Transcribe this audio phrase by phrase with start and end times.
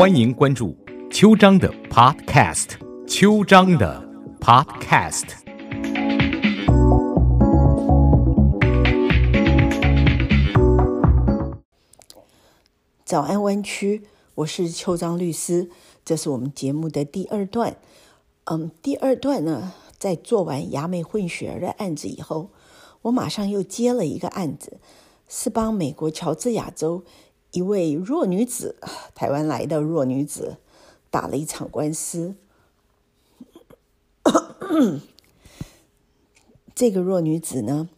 [0.00, 0.74] 欢迎关注
[1.10, 2.68] 秋张的 Podcast，
[3.06, 4.02] 秋张的
[4.40, 5.24] Podcast。
[13.04, 14.04] 早安湾区，
[14.36, 15.68] 我是邱章律师，
[16.02, 17.76] 这是我们节目的第二段。
[18.44, 22.48] 嗯，第二段呢，在做完牙美混血儿的案子以后，
[23.02, 24.80] 我马上又接了一个案子，
[25.28, 27.04] 是帮美国乔治亚州
[27.52, 28.76] 一位弱女子，
[29.14, 30.56] 台湾来的弱女子，
[31.10, 32.34] 打了一场官司。
[36.74, 37.88] 这个弱女子呢，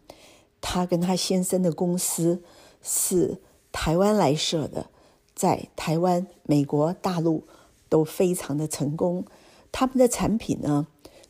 [0.59, 2.41] 她跟她先生的公司
[2.81, 3.39] 是
[3.71, 4.87] 台湾来设的。
[5.35, 7.47] 在台湾、美国、大陆
[7.89, 9.25] 都非常的成功，
[9.71, 10.85] 他们的产品呢，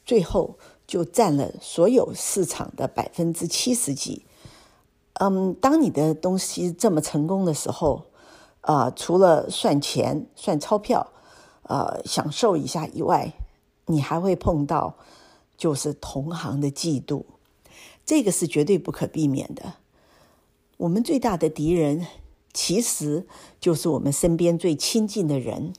[0.05, 4.25] 最后就占了所有市场的百分之七十几。
[5.13, 8.03] 嗯，当你的东西这么成功的时候，
[8.63, 11.07] 啊，除了算钱、算钞票，
[11.61, 13.31] 呃，享受一下以外，
[13.85, 14.97] 你还会碰到
[15.55, 17.23] 就是同行的嫉妒，
[18.03, 19.75] 这个是绝对不可避免的。
[20.77, 22.05] 我们最大的敌人。
[22.55, 23.25] 其实
[23.59, 25.73] 就是我们身边最亲近的人。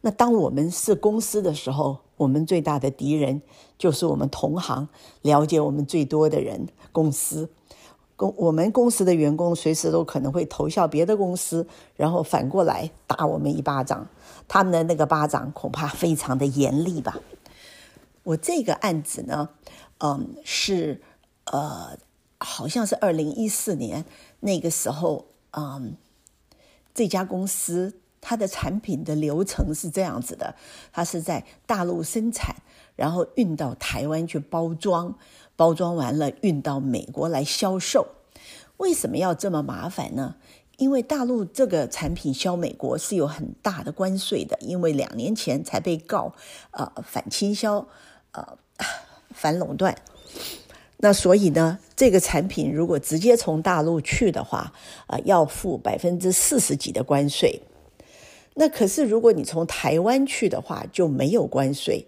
[0.00, 3.42] 那当我们是公司的时候，我们最大的敌人
[3.76, 4.88] 就是我们同行，
[5.20, 6.68] 了解我们最多的人。
[6.92, 7.50] 公司
[8.16, 14.08] 公我们公司的员工随时都可能会投效别的公司，然后反过来打我们一巴掌。
[14.46, 17.20] 他们的那个巴掌恐怕非常的严厉吧。
[18.22, 19.50] 我这个案子呢，
[19.98, 21.02] 嗯，是
[21.44, 21.98] 呃，
[22.38, 24.04] 好像是二零一四年
[24.40, 25.96] 那个时候，嗯。
[26.96, 30.54] 这家公司它的产品的流程是这样子的，
[30.92, 32.54] 它是在大陆生产，
[32.94, 35.18] 然后运到台湾去包装，
[35.56, 38.08] 包装完了运到美国来销售。
[38.76, 40.36] 为什么要这么麻烦呢？
[40.76, 46.34] 因为大陆这个产品销美国是有很大的关税的，因为两年前才被告，
[46.72, 47.86] 呃，反倾销，
[48.32, 48.58] 呃，
[49.32, 49.96] 反垄断。
[50.96, 54.72] 那所以呢，这个产品如果直接从大陆去的话，
[55.06, 57.60] 啊，要付百分之四十几的关税。
[58.54, 62.06] 那可是如果你从台湾去的话，就没有关税。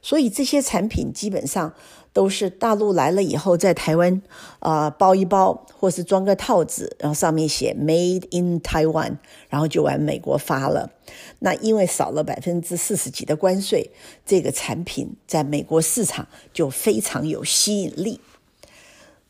[0.00, 1.74] 所以这些产品基本上
[2.12, 4.20] 都是大陆来了以后，在台湾
[4.60, 10.90] 啊包一包，或是装个套子，然后上面写 “Made in Taiwan”，然后就往美国发了。
[11.38, 13.90] 那因为少了百分之四十几的关税，
[14.26, 18.20] 这个产品在美国市场就非常有吸引力。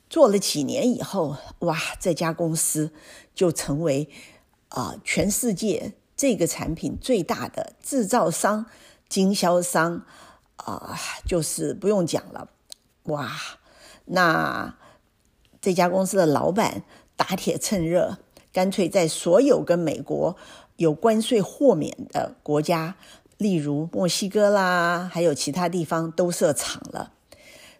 [0.08, 2.90] 做了几年以后，哇，这家公司
[3.34, 4.08] 就成为
[4.70, 8.64] 啊全世界这个产品最大的制造商、
[9.08, 10.06] 经销商
[10.56, 12.48] 啊，就是不用讲了，
[13.08, 13.30] 哇，
[14.06, 14.74] 那
[15.60, 16.82] 这家公司的老板
[17.16, 18.18] 打铁趁热，
[18.52, 20.36] 干脆在所有跟美国
[20.76, 22.96] 有关税豁免的国家，
[23.36, 27.12] 例如墨西哥啦，还有其他地方都设厂了。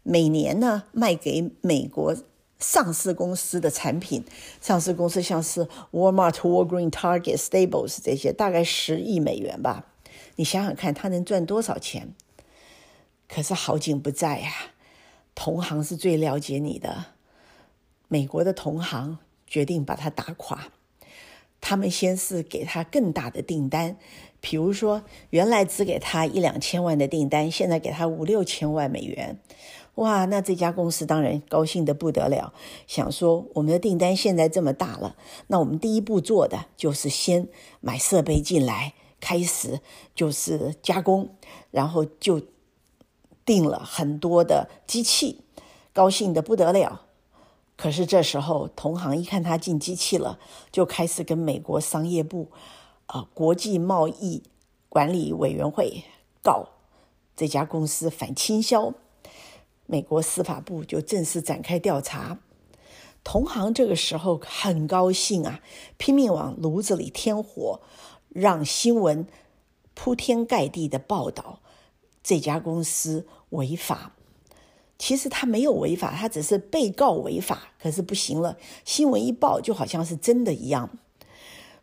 [0.03, 2.17] 每年呢，卖给美国
[2.59, 4.25] 上市公司的产品，
[4.61, 9.85] 上市公司像是 Walmart、Walgreen、Target、Staples 这些，大概十亿美元吧。
[10.37, 12.15] 你想想看，他能赚多少钱？
[13.29, 14.51] 可是好景不在呀，
[15.39, 17.05] 同行是最了解你的。
[18.09, 20.73] 美国的同行决定把他打垮，
[21.61, 23.97] 他们先是给他更大的订单，
[24.41, 29.39] 比如说原来只给他一两千万的订单，现在给他五六千万美元。
[29.95, 32.53] 哇，那这家公司当然高兴的不得了，
[32.89, 35.15] 想说我们的订单现在这么大了，
[35.47, 37.47] 那我们第一步做的就是先
[37.81, 39.79] 买设备进来，开始
[40.17, 41.29] 就是加工，
[41.71, 42.43] 然后就
[43.49, 45.41] 订了很多的机器，
[45.95, 47.07] 高兴的不得了。
[47.79, 50.39] 可是这时候同行一看他进机器了，
[50.71, 52.49] 就开始跟美国商业部
[53.07, 54.43] 啊国际贸易
[54.91, 56.05] 管理委员会
[56.43, 56.67] 告
[57.35, 58.93] 这家公司反倾销。
[59.87, 62.41] 美国司法部就正式展开调查，
[63.25, 65.63] 同行这个时候很高兴啊，
[65.97, 67.81] 拼命往炉子里添火，
[68.29, 69.27] 让新闻
[69.95, 71.61] 铺天盖地的报道
[72.29, 74.13] 这家公司违法。
[74.99, 80.91] 其实他没有违法，他只是被告违法，可是不行了，新闻一报就好像是真的一样。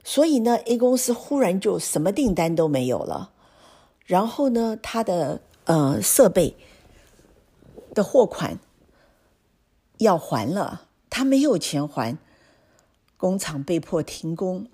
[0.03, 3.31] 所以呢，A 公司忽然就什么订单都没有了，
[4.05, 6.55] 然后呢，他的呃设备。
[7.95, 8.59] 的货款
[9.99, 12.17] 要还了，他没有钱还，
[13.15, 14.67] 工厂被迫停工，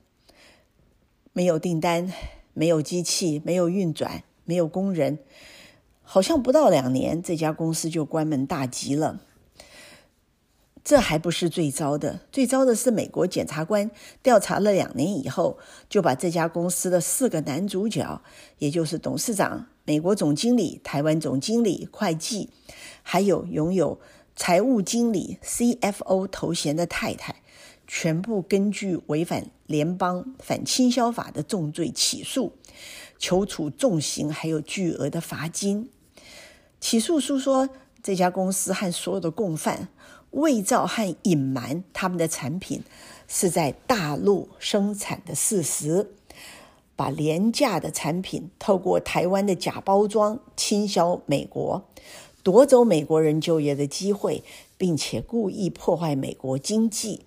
[1.32, 2.12] 没有订单，
[2.56, 5.20] 没有机器，没有运转，没有工人，
[6.14, 9.22] 好像不到两年，这家公司就关门大吉了。
[10.84, 13.90] 这还不是最糟的，最糟的是美国检察官
[14.22, 18.22] 调查了两年以后，就把这家公司的四个男主角，
[18.58, 22.50] 也就是董事长、美国总经理、台湾总经理、会计，
[23.04, 23.98] 还有拥有
[24.36, 27.38] 财务经理 （CFO） 头衔的太太，
[27.88, 32.52] 全部根据违反联邦反倾销法的重罪起诉，
[33.18, 35.90] 求处重刑，还有巨额的罚金。
[36.82, 37.70] 起诉书说，
[38.04, 39.88] 这家公司和所有的共犯。
[40.32, 42.84] 伪造和隐瞒他们的产品
[43.28, 46.10] 是在大陆生产的事实，
[46.96, 51.84] 把廉价的产品透过台湾的假包装倾销美国，
[52.44, 54.42] 夺走美国人就业的机会，
[54.78, 57.26] 并且故意破坏美国经济。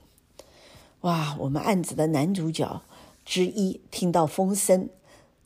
[1.03, 1.37] 哇！
[1.41, 2.81] 我们案子的男主角
[3.27, 4.89] 之一听到风声，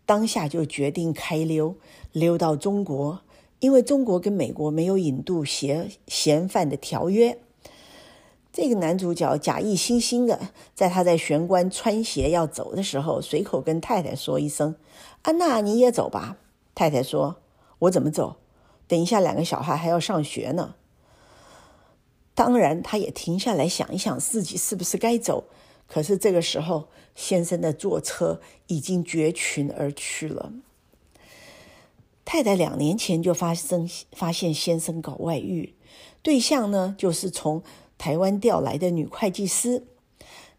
[0.07, 1.75] 当下就决定开溜，
[2.13, 3.23] 溜到中国，
[3.61, 7.39] 因为中国跟美国没有引渡嫌嫌犯的条约。
[8.53, 14.75] 这个男主角假意惺惺的，在他在玄关穿鞋要走的时候，随口跟太太说一声
[15.23, 16.39] ：“安娜，你也走吧。”
[16.75, 17.37] 太太说
[17.81, 18.37] ：“我怎么走？
[18.89, 20.75] 等一下两个小孩还要上学呢。”
[22.35, 25.45] 当然，他也停下来想一想自己是不是该走。
[25.87, 30.53] 可是这个时候，先生的坐车已经绝群而去了。
[32.31, 35.75] 太太两年前就发生发现先生搞外遇，
[36.23, 37.63] 对象呢就是从。
[37.97, 39.83] 台湾调来的女会计师，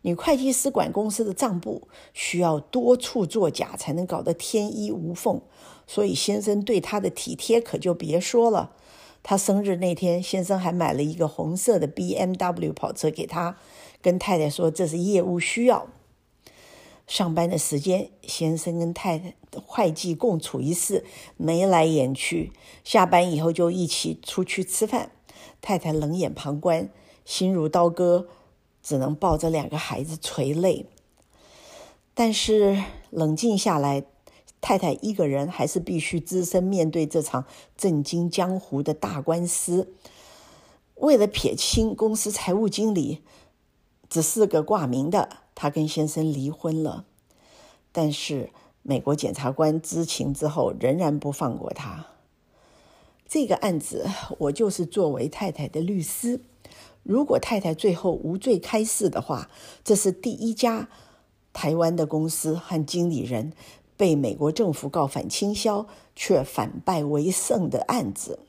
[0.01, 5.39] 女会计师管公司的账簿，需要多处作假才能搞得天衣无缝。
[5.87, 8.75] 所以先生对她的体贴可就别说了。
[9.23, 13.55] 她生日那天，先生还买了一个红色的 B M W 跑车给她，
[14.01, 15.87] 跟太太说这是业务需要。
[17.09, 19.33] 上班的时间，先生跟太太
[19.65, 21.03] 会计共处一室，
[21.37, 22.53] 眉来眼去。
[22.83, 25.09] 下班以后就一起出去吃饭，
[25.59, 26.87] 太太冷眼旁观。
[27.25, 28.27] 心如刀割，
[28.83, 30.85] 只能抱着两个孩子垂泪。
[32.13, 34.03] 但是冷静下来，
[34.61, 37.45] 太太一个人还是必须只身面对这场
[37.75, 39.91] 震惊江湖的大官司。
[40.93, 43.23] 为了撇清公司财务经理
[44.07, 45.29] 只是个挂名的，
[45.61, 47.03] 她跟先生离婚了。
[47.91, 48.49] 但是
[48.81, 52.05] 美国检察官知情之后，仍然不放过她。
[53.27, 54.07] 这个案子，
[54.37, 56.39] 我就是作为太太的律师。
[57.03, 59.49] 如果太太最后无罪开释的话，
[59.83, 60.87] 这是第一家
[61.51, 63.51] 台湾的公司和经理人
[63.97, 65.85] 被美国政府告反倾销
[66.15, 68.39] 却反败为胜的案子。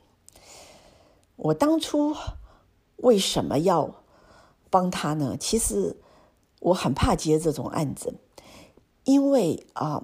[1.34, 2.14] 我当初
[2.98, 3.96] 为什么要
[4.70, 5.36] 帮他呢？
[5.36, 5.96] 其实
[6.60, 8.14] 我很怕接这种案子，
[9.04, 10.02] 因为啊。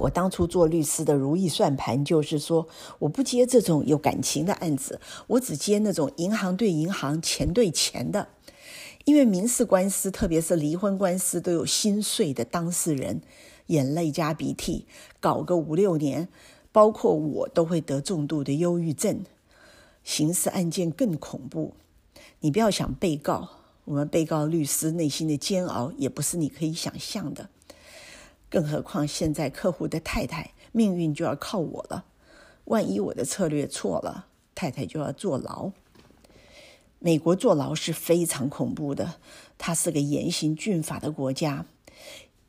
[0.00, 2.66] 我当初做律师的如意算盘就是说，
[2.98, 8.26] 我不接这种有感情的案子，我只接那种银行对银行、钱对钱的。
[9.04, 13.20] 因为民事官司，特别是离婚官司，都有心碎的当事人，
[13.66, 14.86] 眼泪加鼻涕，
[15.20, 16.26] 搞个五六年，
[16.72, 19.24] 包括我都会得重度的忧郁症。
[20.02, 21.74] 刑事案件更恐怖，
[22.40, 23.48] 你不要想被告，
[23.84, 27.50] 我们被告律师内心的煎熬也不是你可以想象的。
[28.48, 32.04] 更何况现在客户的太太命运就要靠我了，
[32.64, 35.72] 万一我的策略错了，太太就要坐牢。
[36.98, 39.14] 美国坐牢是非常恐怖的，
[39.56, 41.64] 它是个严刑峻法的国家，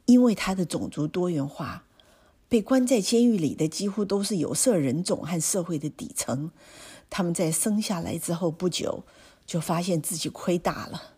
[0.05, 1.85] 因为它的种族多元化，
[2.49, 6.51] 被关在监狱里的几乎都是有色人种和社会的底层。
[7.09, 9.03] 他们在生下来之后不久，
[9.45, 11.13] 就发现自己亏大了，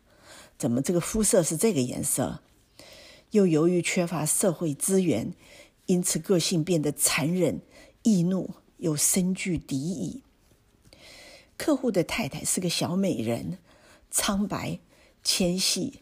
[0.58, 2.42] 怎么这个肤色是这个颜色？
[3.32, 5.34] 又由于缺乏社会资源，
[5.88, 7.62] 因此个性变得残忍、
[8.04, 10.22] 易怒，又深具敌意。
[11.58, 13.58] 客户的太太是个小美人，
[14.12, 14.80] 苍白、
[15.24, 16.02] 纤细、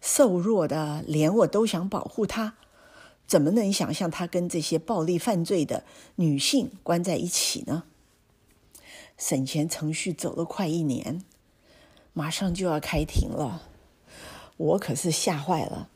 [0.00, 2.56] 瘦弱的，连我都想保护她。
[3.26, 5.84] 怎么能想象她跟这些暴力犯罪的
[6.16, 7.84] 女性关在一起呢？
[9.16, 11.22] 审前程序走了快一年，
[12.12, 13.69] 马上就要开庭了，
[14.60, 15.88] 我可是吓坏了。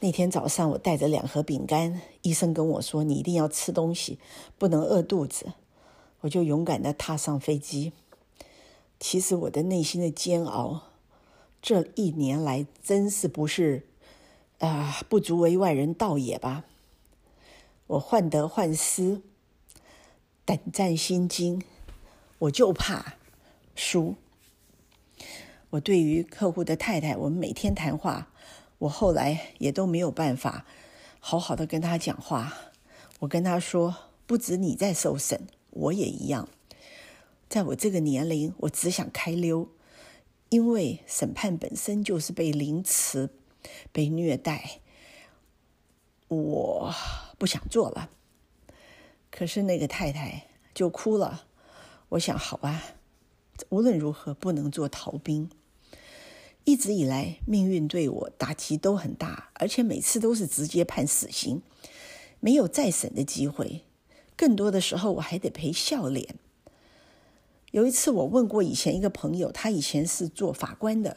[0.00, 4.18] 那天早上，我带着两盒饼干，医生跟我说：“你一定要吃东西，
[4.58, 5.54] 不能饿肚子。”
[6.20, 7.92] 我就勇敢的踏上飞机。
[9.00, 10.82] 其实我的内心的煎熬，
[11.62, 13.86] 这一年来真是不是
[14.58, 16.64] 啊，不足为外人道也吧。
[17.86, 19.22] 我患得患失，
[20.44, 21.62] 胆战心惊，
[22.40, 23.14] 我就怕
[23.74, 24.16] 输。
[25.70, 28.32] 我对于客户的太太，我们每天谈话。
[28.78, 30.64] 我后来也都没有办法
[31.18, 32.54] 好好的跟他讲话。
[33.18, 33.94] 我跟他说
[34.24, 36.48] ：“不止你在受审，我也一样。
[37.48, 39.68] 在我这个年龄，我只想开溜，
[40.48, 43.28] 因为审判本身就是被凌迟、
[43.90, 44.80] 被虐待，
[46.28, 46.94] 我
[47.36, 48.10] 不想做了。
[49.30, 51.46] 可是那个太太就哭了。
[52.10, 52.82] 我想，好吧，
[53.68, 55.50] 无论如何不能做逃兵。
[56.68, 61.62] 一直以来，命运对我打击都很大，而且每次都是直接判死刑，
[62.40, 63.84] 没有再审的机会。
[64.36, 66.34] 更多的时候，我还得赔笑脸。
[67.70, 71.16] 有一次，我问过以前一个朋友，他以前是做法官的，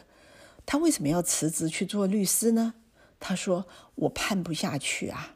[0.66, 2.76] 他为什么要辞职去做律师呢？
[3.20, 3.66] 他说
[3.96, 5.36] ：“我判不下去啊。”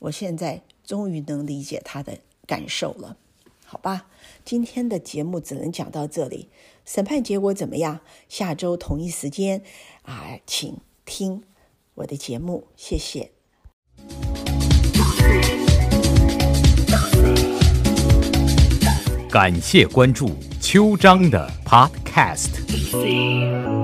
[0.00, 3.18] 我现在终于能理解他的感受了。
[3.64, 4.06] 好吧，
[4.44, 6.50] 今天的节目只能讲到这里。
[6.84, 8.00] 审判结果怎么样？
[8.28, 9.62] 下周同一时间
[10.02, 11.42] 啊，请听
[11.94, 12.68] 我的节目。
[12.76, 13.32] 谢谢。
[19.30, 20.30] 感谢关注
[20.60, 23.83] 秋章的 Podcast。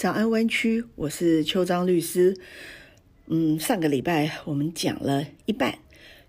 [0.00, 2.34] 早安湾区，我是邱章律师。
[3.26, 5.78] 嗯，上个礼拜我们讲了一半，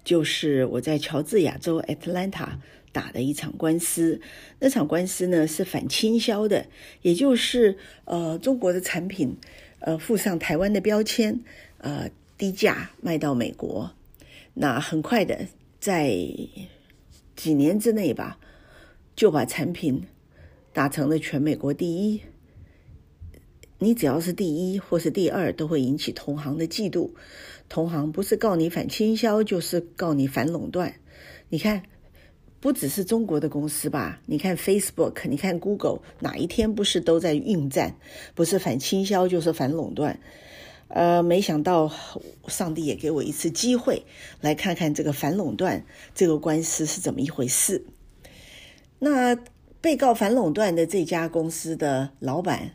[0.04, 2.50] 就是我在乔治亚州 Atlanta。
[2.92, 4.20] 打的一场官司，
[4.60, 6.66] 那场官司呢是反倾销的，
[7.02, 9.38] 也就是呃中国的产品，
[9.80, 11.40] 呃附上台湾的标签，
[11.78, 13.92] 呃低价卖到美国，
[14.56, 15.48] 那很快的
[15.80, 16.10] 在
[17.38, 18.38] 几年之内吧，
[19.16, 20.04] 就把产品
[20.74, 22.20] 打成了全美国第一。
[23.84, 27.10] 你只要是第一或是第二，都会引起同行的嫉妒，
[27.68, 30.94] 同行不是告你反倾销，就是告你反垄断。
[31.50, 31.82] 你看。
[32.62, 34.22] 不只是中国的公司吧？
[34.28, 37.96] 你看 Facebook，你看 Google，哪一天不是都在应战？
[38.36, 40.20] 不是反倾销，就是反垄断。
[40.90, 41.92] 呃，没想到
[42.48, 44.06] 上帝也给我一次机会，
[44.42, 45.84] 来看看这个反垄断
[46.14, 47.84] 这个官司是怎么一回事。
[49.00, 49.36] 那
[49.82, 52.74] 被告反垄断的这家公司的老板、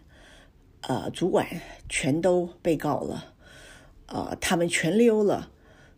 [0.87, 1.47] 呃主管
[1.89, 3.35] 全都被告了，
[4.07, 5.51] 呃，他们全溜了，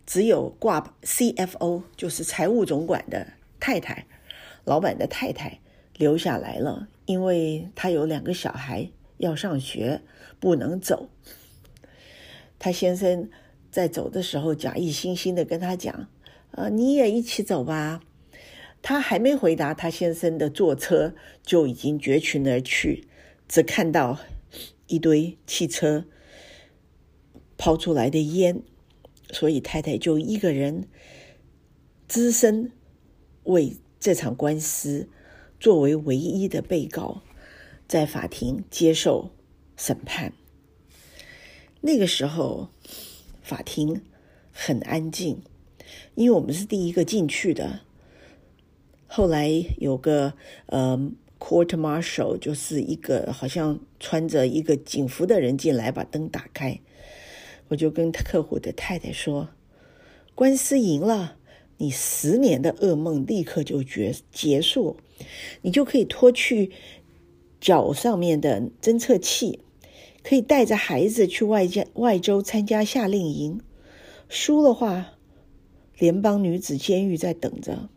[0.07, 3.35] 只有挂 CFO，就是财务总管的。
[3.61, 4.07] 太太，
[4.64, 5.61] 老板的太太
[5.97, 10.00] 留下来了，因为他有两个小孩要上学，
[10.38, 11.09] 不能走。
[12.59, 13.28] 他先生
[13.71, 16.09] 在走的时候假意惺惺的跟他讲
[16.52, 18.00] ：“呃，你也一起走吧。”
[18.80, 23.09] 他还没回答他先生的坐车，就已经绝群而去，
[23.49, 24.21] 只看到
[24.88, 26.04] 一堆汽车
[27.57, 28.62] 抛出来的烟，
[29.30, 30.88] 所以太太就一个人
[32.09, 32.73] 只身。
[33.45, 35.09] 为这场官司
[35.59, 37.23] 作为唯一的被告，
[37.87, 39.30] 在法庭接受
[39.75, 40.35] 审判。
[41.80, 42.68] 那个时候，
[43.40, 44.02] 法庭
[44.52, 45.40] 很安静，
[46.14, 47.80] 因为我们是第一个进去的。
[49.07, 50.35] 后来有个
[50.66, 56.80] 呃，court marshal，就是一个好像穿着一个警服的人进来，把灯打开。
[57.68, 59.49] 我就跟客户的太太说
[60.35, 61.37] ：“官司赢了。”
[61.80, 64.97] 你十年的噩梦立刻就结结束，
[65.62, 66.73] 你就可以脱去
[67.61, 69.61] 脚上面的侦测器，
[70.25, 73.61] 可以带着孩子去外加外州参加夏令营。
[74.28, 75.12] 输的话，
[76.00, 77.88] 联邦女子监狱在等着。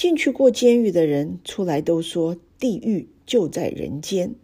[0.00, 4.34] 进去过监狱的人出来都说，地狱就在人间。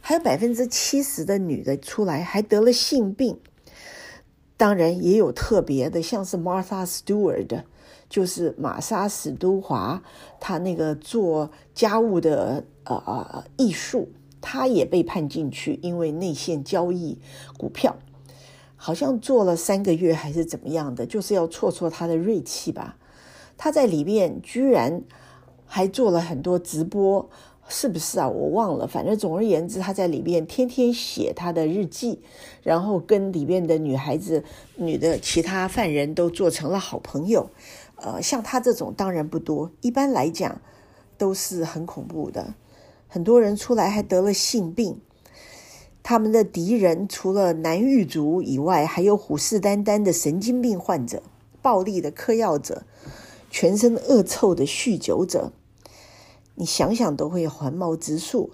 [0.00, 3.38] 还有百分之七十的女的出来还得了性病。
[4.56, 7.64] 当然也有特别的，像是 Martha Stewart，
[8.08, 10.02] 就是玛莎史都华，
[10.40, 14.08] 她那个做家务的呃呃艺术，
[14.40, 17.18] 她也被判进去，因为内线交易
[17.58, 17.98] 股票，
[18.76, 22.96] 好像做了三个月还是怎么样的，就是要挫挫她的锐气吧。
[23.60, 25.02] 他在里面居然
[25.66, 27.28] 还做了很多直播。
[27.72, 28.28] 是不是啊？
[28.28, 28.84] 我忘了。
[28.84, 32.20] 反正总而言之，他在里面天天写他的日记，
[32.64, 34.42] 然后跟里面的女孩子、
[34.74, 37.48] 女的其他犯人都做成了好朋友。
[37.94, 40.60] 呃，像他这种当然不多，一般来讲
[41.16, 42.54] 都是很恐怖的。
[43.06, 45.00] 很多人出来还得了性病，
[46.02, 51.22] 他们的敌人除了男狱卒以外，还有虎视眈眈的神经病患者、
[51.62, 52.82] 暴力的嗑药者、
[53.50, 55.52] 全身恶臭的酗酒者。
[56.54, 58.50] 你想想都会寒毛直竖，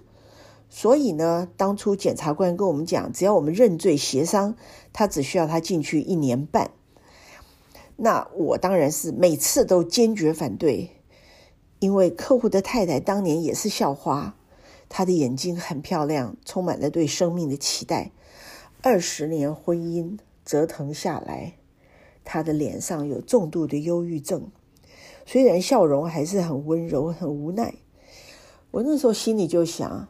[0.70, 4.56] 所以呢，当初检察官跟我们讲，只要我们认罪协商，
[4.92, 6.70] 他只需要他进去一年半。
[7.96, 10.90] 那我当然是每次都坚决反对，
[11.80, 14.36] 因为客户的太太当年也是校花，
[14.88, 18.12] 她的眼睛很漂亮，充满了对生命的期待，
[18.82, 21.54] 二十年婚姻折腾下来，
[22.24, 24.50] 她的脸上有重度的忧郁症，
[25.28, 27.74] 虽然笑容还是很温柔、很无奈。
[28.70, 30.06] 我那时候心里就想：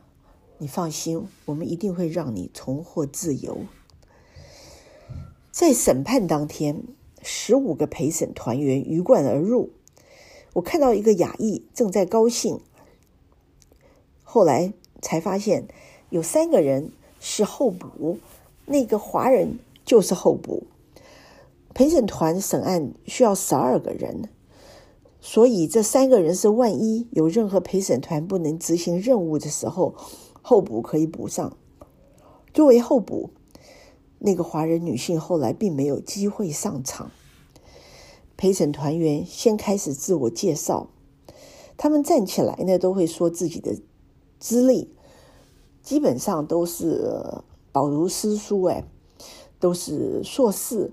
[0.58, 3.60] 你放心，我们一定会让你重获自由。
[5.50, 6.82] 在审判当天，
[7.22, 9.70] 十五个陪审团员鱼贯而入。
[10.52, 12.60] 我看到一个亚裔正在高兴，
[14.22, 15.66] 后来才发现
[16.10, 18.18] 有三个人是候补，
[18.66, 20.66] 那个华人就是候补。
[21.72, 24.30] 陪审团审案需要十二个人，
[25.28, 29.92] 所以这三个人是万一有任何陪审团不能执行任务的时候，
[30.40, 31.56] 候补可以补上。
[32.54, 33.30] 作为候补。
[34.20, 37.10] 那个华人女性后来并没有机会上场。
[38.36, 40.86] 陪审团员先开始自我介绍，
[41.76, 43.76] 他们站起来呢，都会说自己的
[44.38, 44.88] 资历，
[45.82, 47.42] 基本上都是
[47.72, 48.84] 饱读诗书，哎，
[49.58, 50.92] 都是硕士，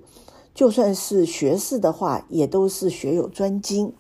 [0.56, 3.94] 就算是学士的话，也都是学有专精。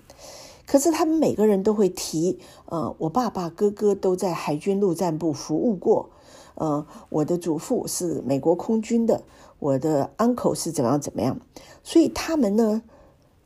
[0.66, 6.10] 可是他们每个人都会提，呃，我爸爸、哥哥都在海军陆战部服务过。
[6.56, 9.24] 呃，我的祖父是美国空军的，
[9.58, 11.40] 我的 uncle 是怎么样怎么样，
[11.84, 12.84] 所以他们呢，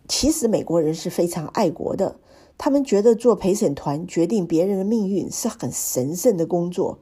[0.10, 2.18] 其实美国人是非常爱国的，
[2.58, 7.00] 他们觉得做陪审团决定别人的命运是很神圣的工作，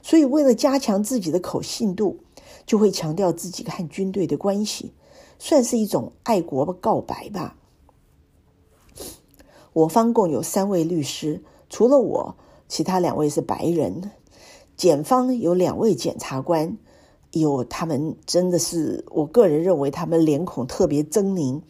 [0.00, 2.16] 所以为了加强自己的可信度，
[2.64, 4.94] 就会强调自己和军队的关系，
[5.38, 7.58] 算是一种爱国告白吧。
[9.72, 12.36] 我方共有三位律师，除了我，
[12.68, 14.10] 其他两位是白人。
[14.76, 16.76] 检方有两位检察官，
[17.30, 21.60] 有他们真的是，我个人认为他们脸孔特别狰狞。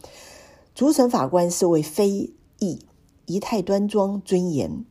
[0.73, 2.79] 主审法官是位非裔，
[3.25, 4.83] 仪态端庄尊严。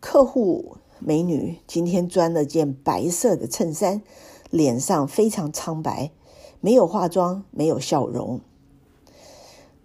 [0.00, 4.02] 客户美女今天穿了件白色的衬衫，
[4.50, 6.10] 脸上非常苍白，
[6.60, 8.40] 没有化妆，没有笑容。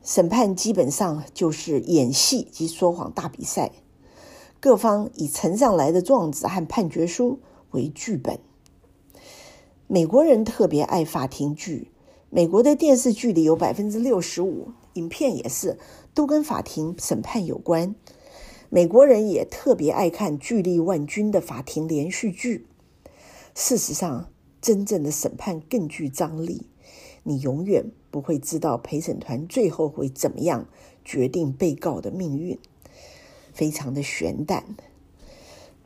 [0.05, 3.71] 审判基本上就是演戏及说谎大比赛。
[4.59, 7.39] 各方以呈上来的状子和判决书
[7.71, 8.39] 为剧本。
[9.87, 11.91] 美国人特别爱法庭剧，
[12.29, 15.79] 美国的电视剧里有百分之六十五，影片也是
[16.13, 17.95] 都跟法庭审判有关。
[18.69, 22.67] 美国人也特别爱看巨力万钧的法庭连续剧。
[23.55, 24.29] 事实上，
[24.61, 26.67] 真正的审判更具张力，
[27.27, 30.67] 你永远不会知道陪审团最后会怎么样
[31.03, 32.59] 决定被告的命运。
[33.51, 34.63] 非常的悬淡。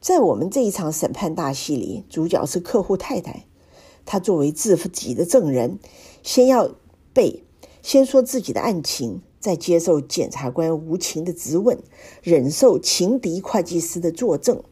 [0.02, 3.46] 在我们这一场审判大戏里，主角是客户太太。
[4.06, 5.78] 她作为自己的证人，
[6.24, 6.76] 先要
[7.14, 7.44] 背，
[7.82, 11.78] 先说自己的案情，再接受检察官无情的质问，
[12.24, 14.64] 忍受情敌会计师的作证。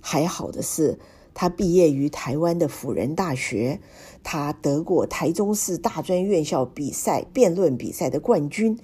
[0.00, 0.98] 还好的是，
[1.34, 3.80] 他毕业于台湾的辅仁大学，
[4.28, 8.76] 他得过台中市大专院校比赛辩论比赛的冠军。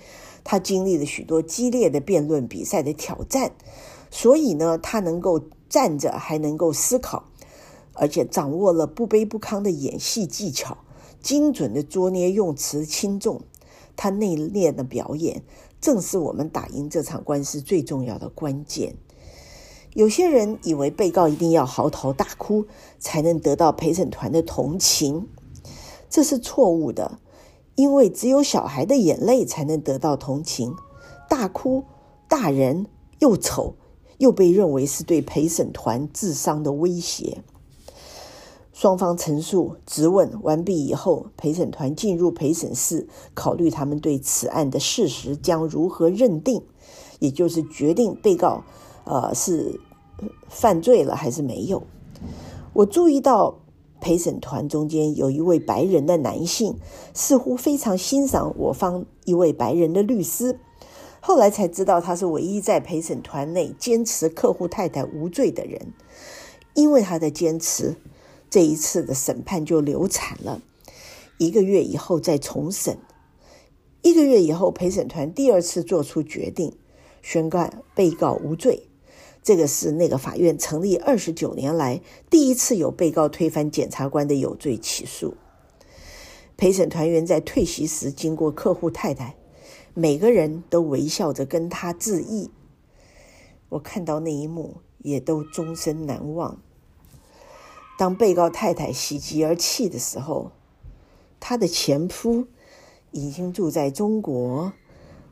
[0.45, 3.51] 他经历了许多激烈的辩论比赛的挑战，
[4.09, 7.25] 所以呢，他能够站着还能够思考，
[7.95, 10.79] 而且掌握了不卑不亢的演戏技巧，
[11.21, 13.41] 精准的捉捏用词轻重。
[13.97, 15.43] 他内敛的表演，
[15.81, 18.95] 正是我们打赢这场官司最重要的关键。
[19.95, 22.65] 有些人以为被告一定要嚎啕大哭
[22.99, 25.29] 才能得到陪审团的同情，
[26.09, 27.19] 这是错误的。
[27.75, 30.75] 因为只有小孩的眼泪才能得到同情，
[31.29, 31.85] 大哭
[32.29, 32.87] 大人
[33.19, 33.75] 又丑，
[34.19, 37.43] 又被认为是对陪审团智商的威胁。
[38.73, 46.63] 双方陈述、质问完毕以后，陪审团进入陪审室，考虑他们对此案的事实将如何认定，
[47.21, 48.65] 也就是决定被告
[49.05, 49.81] 呃是
[50.49, 51.83] 犯罪了还是没有。
[52.73, 53.59] 我注意到。
[54.05, 56.77] 陪审团中间有一位白人的男性，
[57.15, 60.59] 似乎非常欣赏我方一位白人的律师。
[61.21, 65.93] 后来才知道，他是唯一在陪审团内坚持客户太太无罪的人。
[66.75, 67.95] 因为他的坚持，
[68.51, 70.61] 这一次的审判就流产了。
[71.39, 72.99] 一个月以后再重审。
[74.03, 76.77] 一个月以后，陪审团第二次做出决定，
[77.23, 78.89] 宣告被告无罪。
[79.43, 82.01] 这个是那个法院成立二十九年来
[82.31, 85.35] 第一次有被告推翻检察官的有罪起诉。
[86.57, 89.35] 陪审团员在退席时经过客户太太，
[89.95, 92.51] 每个人都微笑着跟他致意。
[93.71, 96.61] 我看到那一幕，也都终身难忘。
[97.99, 100.53] 当被告太太喜极而泣的时候，
[101.41, 102.47] 她的前夫
[103.11, 104.73] 已经住在中国，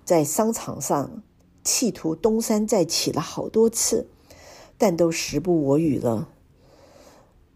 [0.04, 1.22] 在商场上。
[1.62, 4.08] 企图东山再起了好多次，
[4.78, 6.28] 但都时不我与了。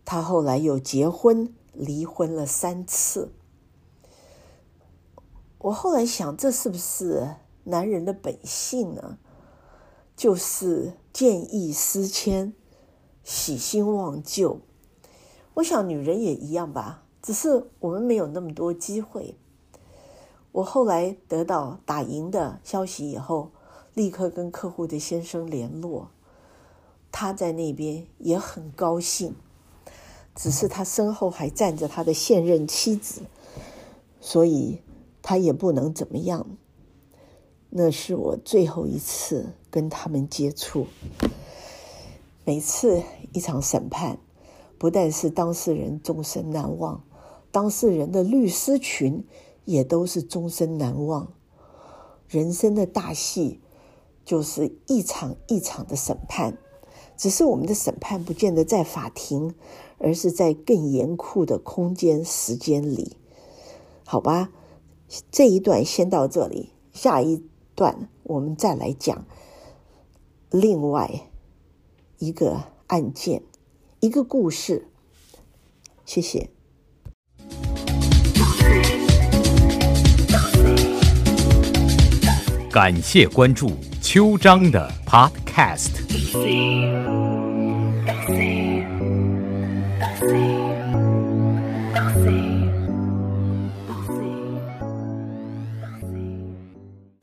[0.04, 3.32] 他后来又结婚，离婚了三次。
[5.58, 9.18] 我后来想，这是不是男人的本性呢？
[10.14, 12.52] 就是见异思迁，
[13.24, 14.60] 喜新忘旧。
[15.54, 19.38] 我想女人也一样吧，只是我们没有那么多机会。
[20.52, 23.50] 我后来得到打赢的消息以后，
[23.94, 26.10] 立刻跟客户的先生联络，
[27.10, 29.34] 他在那边也很高兴，
[30.34, 33.22] 只是他身后还站着他的现任妻子，
[34.20, 34.80] 所以。
[35.26, 36.46] 他也不能怎么样。
[37.70, 40.86] 那是我最后一次跟他们接触。
[42.44, 43.02] 每次
[43.32, 44.18] 一场审判，
[44.76, 47.02] 不但是当事人终身难忘，
[47.50, 49.24] 当事人的律师群
[49.64, 51.32] 也都是终身难忘。
[52.28, 53.60] 人生的大戏
[54.24, 56.58] 就是一场一场的审判，
[57.16, 59.54] 只是我们的审判不见得在法庭，
[59.98, 63.16] 而是在更严酷的空间时间里。
[64.04, 64.50] 好吧。
[65.30, 67.44] 这一段先到这里，下一
[67.76, 69.26] 段我们再来讲
[70.50, 71.28] 另外
[72.18, 73.42] 一个案件，
[74.00, 74.88] 一个故事。
[76.04, 76.50] 谢谢。
[82.72, 83.70] 感谢关注
[84.03, 87.22] 秋章的 Podcast。